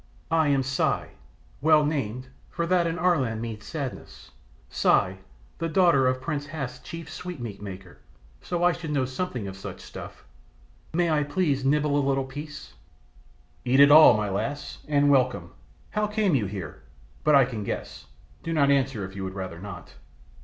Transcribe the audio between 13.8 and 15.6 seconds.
all, my lass, and welcome.